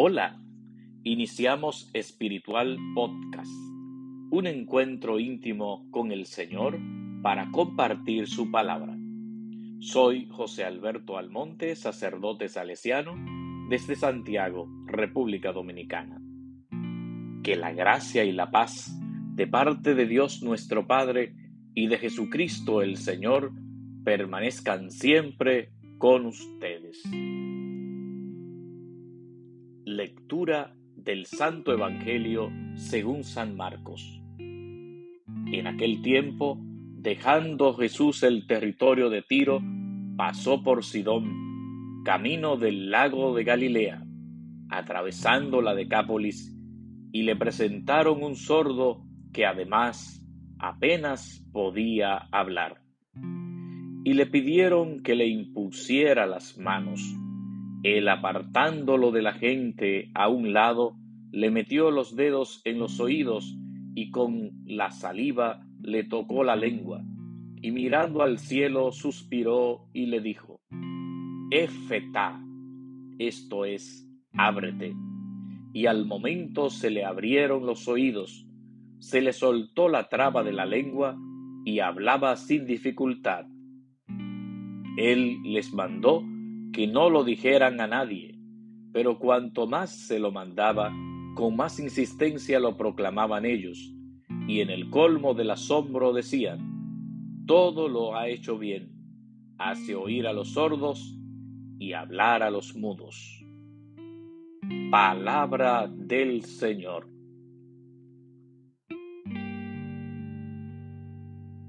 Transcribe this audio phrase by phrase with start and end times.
[0.00, 0.40] Hola,
[1.02, 3.50] iniciamos Espiritual Podcast,
[4.30, 6.78] un encuentro íntimo con el Señor
[7.20, 8.96] para compartir su palabra.
[9.80, 13.16] Soy José Alberto Almonte, sacerdote salesiano
[13.68, 16.22] desde Santiago, República Dominicana.
[17.42, 18.96] Que la gracia y la paz
[19.34, 21.34] de parte de Dios nuestro Padre
[21.74, 23.50] y de Jesucristo el Señor
[24.04, 27.02] permanezcan siempre con ustedes.
[29.98, 34.22] Lectura del Santo Evangelio según San Marcos.
[34.38, 39.60] En aquel tiempo, dejando Jesús el territorio de Tiro,
[40.16, 44.04] pasó por Sidón, camino del lago de Galilea,
[44.70, 46.56] atravesando la Decápolis,
[47.10, 50.24] y le presentaron un sordo que además
[50.60, 52.82] apenas podía hablar.
[54.04, 57.00] Y le pidieron que le impusiera las manos
[57.82, 60.96] él apartándolo de la gente a un lado,
[61.30, 63.56] le metió los dedos en los oídos
[63.94, 67.02] y con la saliva le tocó la lengua,
[67.60, 70.60] y mirando al cielo suspiró y le dijo,
[71.50, 72.40] Efetá,
[73.18, 74.94] esto es, ábrete.
[75.72, 78.46] Y al momento se le abrieron los oídos,
[78.98, 81.16] se le soltó la traba de la lengua
[81.64, 83.46] y hablaba sin dificultad.
[84.96, 86.24] Él les mandó
[86.78, 88.38] que no lo dijeran a nadie,
[88.92, 90.92] pero cuanto más se lo mandaba,
[91.34, 93.92] con más insistencia lo proclamaban ellos,
[94.46, 98.92] y en el colmo del asombro decían, todo lo ha hecho bien,
[99.58, 101.18] hace oír a los sordos
[101.80, 103.44] y hablar a los mudos.
[104.88, 107.08] Palabra del Señor.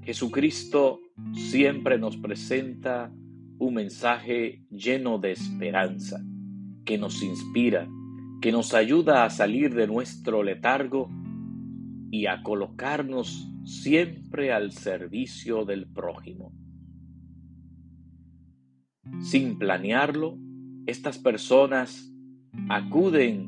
[0.04, 1.00] Jesucristo
[1.32, 3.12] siempre nos presenta
[3.60, 6.24] un mensaje lleno de esperanza,
[6.86, 7.86] que nos inspira,
[8.40, 11.10] que nos ayuda a salir de nuestro letargo
[12.10, 16.52] y a colocarnos siempre al servicio del prójimo.
[19.20, 20.38] Sin planearlo,
[20.86, 22.10] estas personas
[22.70, 23.46] acuden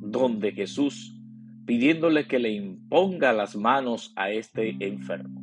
[0.00, 1.16] donde Jesús
[1.66, 5.40] pidiéndole que le imponga las manos a este enfermo.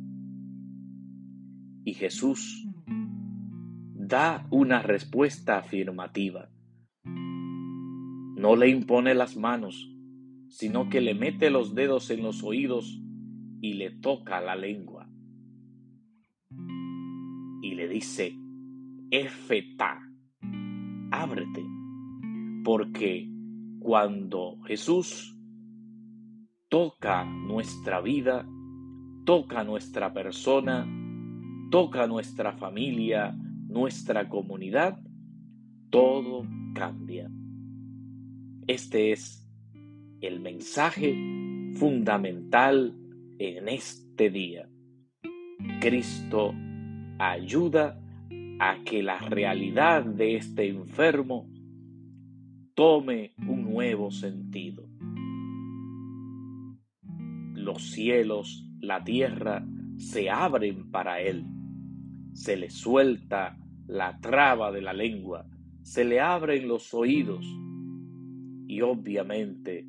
[1.84, 2.63] Y Jesús
[4.14, 6.48] da una respuesta afirmativa.
[7.04, 9.90] No le impone las manos,
[10.50, 13.02] sino que le mete los dedos en los oídos
[13.60, 15.08] y le toca la lengua.
[17.60, 18.38] Y le dice,
[19.10, 20.00] Efeta,
[21.10, 21.64] ábrete.
[22.62, 23.28] Porque
[23.80, 25.36] cuando Jesús
[26.68, 28.46] toca nuestra vida,
[29.24, 30.86] toca nuestra persona,
[31.72, 33.36] toca nuestra familia,
[33.74, 34.98] nuestra comunidad,
[35.90, 37.28] todo cambia.
[38.68, 39.46] Este es
[40.20, 41.12] el mensaje
[41.74, 42.96] fundamental
[43.38, 44.68] en este día.
[45.80, 46.54] Cristo
[47.18, 48.00] ayuda
[48.60, 51.50] a que la realidad de este enfermo
[52.74, 54.88] tome un nuevo sentido.
[57.54, 61.44] Los cielos, la tierra se abren para él.
[62.34, 65.46] Se le suelta la traba de la lengua,
[65.82, 67.44] se le abren los oídos
[68.66, 69.86] y obviamente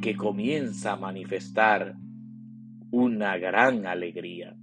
[0.00, 1.96] que comienza a manifestar
[2.90, 4.56] una gran alegría.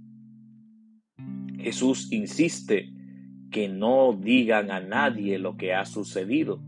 [1.58, 2.88] Jesús insiste
[3.50, 6.62] que no digan a nadie lo que ha sucedido,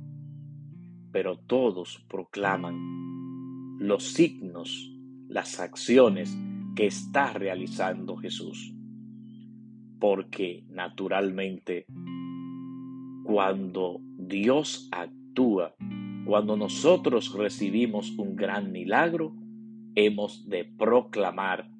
[1.11, 2.77] pero todos proclaman
[3.79, 4.93] los signos,
[5.29, 6.37] las acciones
[6.77, 8.75] que está realizando Jesús
[9.99, 11.87] porque naturalmente
[13.25, 15.75] cuando Dios actúa,
[16.27, 19.35] cuando nosotros recibimos un gran milagro,
[19.95, 21.71] hemos de proclamar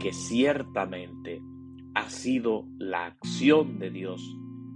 [0.00, 1.40] que ciertamente
[1.94, 4.22] ha sido la acción de Dios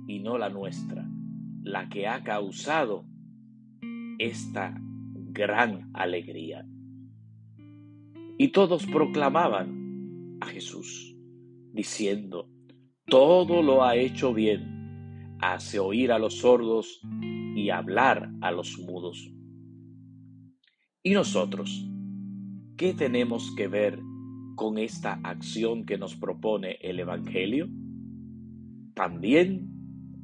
[0.06, 1.06] y no la nuestra
[1.62, 3.04] la que ha causado
[4.18, 6.66] esta gran alegría.
[8.38, 11.09] Y todos proclamaban a Jesús
[11.72, 12.48] diciendo,
[13.06, 17.00] todo lo ha hecho bien, hace oír a los sordos
[17.54, 19.32] y hablar a los mudos.
[21.02, 21.86] ¿Y nosotros?
[22.76, 23.98] ¿Qué tenemos que ver
[24.54, 27.68] con esta acción que nos propone el Evangelio?
[28.94, 29.70] También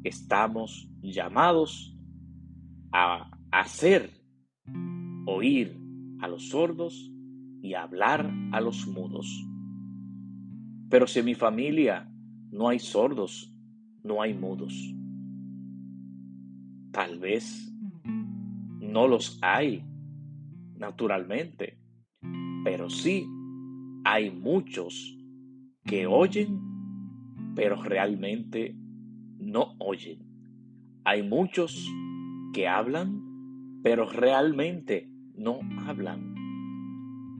[0.04, 1.96] estamos llamados
[2.92, 4.10] a hacer
[5.26, 5.76] oír
[6.20, 7.10] a los sordos
[7.62, 9.26] y hablar a los mudos.
[10.88, 12.08] Pero si en mi familia
[12.50, 13.52] no hay sordos,
[14.02, 14.72] no hay mudos,
[16.92, 17.72] tal vez
[18.80, 19.84] no los hay,
[20.76, 21.78] naturalmente,
[22.64, 23.26] pero sí
[24.04, 25.18] hay muchos
[25.84, 26.60] que oyen,
[27.54, 28.76] pero realmente
[29.38, 30.20] no oyen.
[31.04, 31.86] Hay muchos
[32.52, 33.20] que hablan,
[33.82, 36.34] pero realmente no hablan,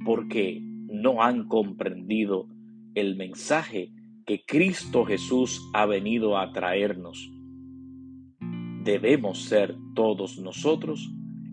[0.04, 2.48] porque no han comprendido
[2.96, 3.92] el mensaje
[4.24, 7.30] que Cristo Jesús ha venido a traernos.
[8.82, 11.12] Debemos ser todos nosotros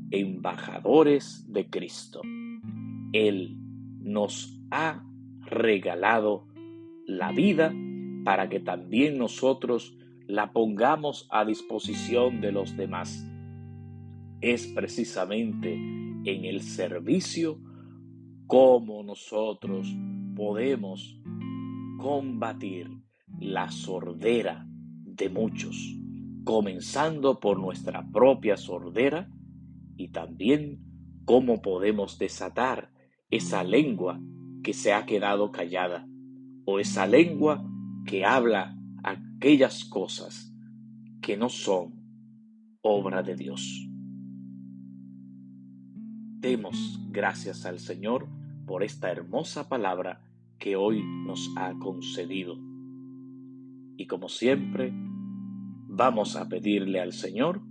[0.10, 2.22] embajadores de Cristo.
[3.12, 3.58] Él
[4.00, 5.04] nos ha
[5.42, 6.48] regalado
[7.06, 7.74] la vida
[8.24, 13.28] para que también nosotros la pongamos a disposición de los demás.
[14.40, 17.60] Es precisamente en el servicio
[18.48, 19.94] como nosotros
[20.36, 21.20] podemos
[21.98, 22.90] combatir
[23.40, 25.96] la sordera de muchos,
[26.44, 29.30] comenzando por nuestra propia sordera
[29.96, 30.80] y también
[31.26, 32.92] cómo podemos desatar
[33.30, 34.20] esa lengua
[34.64, 36.08] que se ha quedado callada
[36.66, 37.64] o esa lengua
[38.06, 40.54] que habla aquellas cosas
[41.22, 41.94] que no son
[42.82, 43.88] obra de Dios.
[46.40, 48.28] Demos gracias al Señor
[48.66, 50.22] por esta hermosa palabra
[50.60, 52.58] que hoy nos ha concedido.
[53.98, 54.92] Y como siempre,
[55.88, 57.62] vamos a pedirle al Señor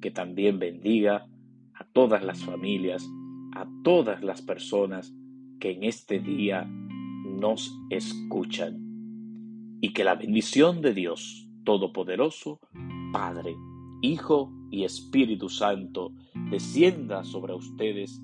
[0.00, 1.26] que también bendiga
[1.74, 3.08] a todas las familias,
[3.54, 5.14] a todas las personas
[5.58, 6.64] que en este día
[7.24, 8.78] nos escuchan.
[9.80, 12.60] Y que la bendición de Dios Todopoderoso,
[13.12, 13.56] Padre,
[14.00, 16.12] Hijo y Espíritu Santo,
[16.50, 18.20] descienda sobre ustedes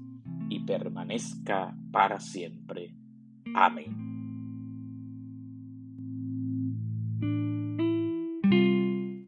[0.49, 2.95] y permanezca para siempre.
[3.55, 4.08] Amén.